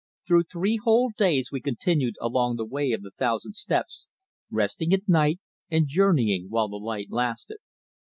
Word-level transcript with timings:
Through 0.27 0.45
three 0.51 0.77
whole 0.83 1.11
days 1.15 1.51
we 1.51 1.61
continued 1.61 2.15
along 2.19 2.55
the 2.55 2.65
Way 2.65 2.91
of 2.91 3.03
the 3.03 3.11
Thousand 3.11 3.53
Steps, 3.55 4.07
resting 4.49 4.93
at 4.93 5.07
night 5.07 5.37
and 5.69 5.85
journeying 5.87 6.47
while 6.49 6.69
the 6.69 6.77
light 6.77 7.11
lasted. 7.11 7.59